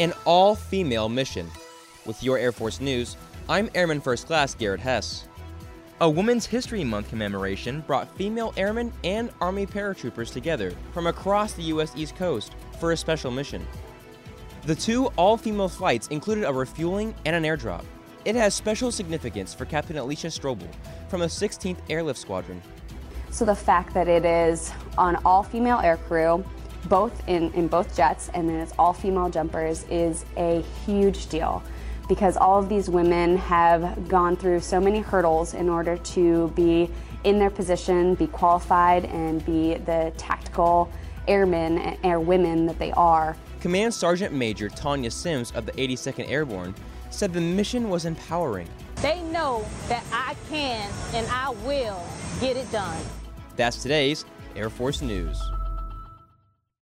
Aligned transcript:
an 0.00 0.14
all 0.24 0.54
female 0.54 1.10
mission. 1.10 1.46
With 2.06 2.22
your 2.22 2.38
Air 2.38 2.52
Force 2.52 2.80
News, 2.80 3.18
I'm 3.50 3.68
Airman 3.74 4.00
First 4.00 4.26
Class 4.26 4.54
Garrett 4.54 4.80
Hess. 4.80 5.28
A 6.00 6.08
Women's 6.08 6.46
History 6.46 6.82
Month 6.84 7.10
commemoration 7.10 7.84
brought 7.86 8.16
female 8.16 8.54
airmen 8.56 8.94
and 9.04 9.28
Army 9.42 9.66
paratroopers 9.66 10.32
together 10.32 10.72
from 10.94 11.06
across 11.06 11.52
the 11.52 11.64
U.S. 11.64 11.92
East 11.94 12.16
Coast 12.16 12.54
for 12.78 12.92
a 12.92 12.96
special 12.96 13.30
mission. 13.30 13.66
The 14.64 14.74
two 14.74 15.08
all 15.18 15.36
female 15.36 15.68
flights 15.68 16.08
included 16.08 16.44
a 16.44 16.52
refueling 16.52 17.14
and 17.26 17.36
an 17.36 17.42
airdrop. 17.42 17.84
It 18.24 18.34
has 18.36 18.54
special 18.54 18.90
significance 18.90 19.52
for 19.52 19.66
Captain 19.66 19.98
Alicia 19.98 20.28
Strobel 20.28 20.68
from 21.10 21.20
the 21.20 21.26
16th 21.26 21.78
Airlift 21.90 22.18
Squadron. 22.18 22.62
So 23.30 23.44
the 23.44 23.54
fact 23.54 23.92
that 23.92 24.08
it 24.08 24.24
is 24.24 24.72
on 24.96 25.16
all 25.26 25.42
female 25.42 25.78
aircrew, 25.78 26.42
both 26.88 27.28
in, 27.28 27.52
in 27.52 27.68
both 27.68 27.96
jets, 27.96 28.30
and 28.34 28.48
then 28.48 28.56
it's 28.56 28.72
all 28.78 28.92
female 28.92 29.28
jumpers 29.28 29.84
is 29.90 30.24
a 30.36 30.62
huge 30.84 31.28
deal 31.28 31.62
because 32.08 32.36
all 32.36 32.58
of 32.58 32.68
these 32.68 32.90
women 32.90 33.36
have 33.36 34.08
gone 34.08 34.36
through 34.36 34.58
so 34.60 34.80
many 34.80 34.98
hurdles 34.98 35.54
in 35.54 35.68
order 35.68 35.96
to 35.98 36.48
be 36.56 36.90
in 37.22 37.38
their 37.38 37.50
position, 37.50 38.16
be 38.16 38.26
qualified, 38.26 39.04
and 39.04 39.44
be 39.44 39.74
the 39.74 40.12
tactical 40.16 40.90
airmen 41.28 41.78
and 41.78 42.02
airwomen 42.02 42.66
that 42.66 42.78
they 42.78 42.90
are. 42.92 43.36
Command 43.60 43.94
Sergeant 43.94 44.34
Major 44.34 44.68
Tanya 44.68 45.10
Sims 45.10 45.52
of 45.52 45.66
the 45.66 45.72
82nd 45.72 46.28
Airborne 46.28 46.74
said 47.10 47.32
the 47.32 47.40
mission 47.40 47.90
was 47.90 48.06
empowering. 48.06 48.68
They 48.96 49.22
know 49.24 49.64
that 49.88 50.04
I 50.12 50.34
can 50.48 50.90
and 51.14 51.26
I 51.30 51.50
will 51.64 52.02
get 52.40 52.56
it 52.56 52.70
done. 52.72 53.00
That's 53.56 53.82
today's 53.82 54.24
Air 54.56 54.70
Force 54.70 55.02
News. 55.02 55.40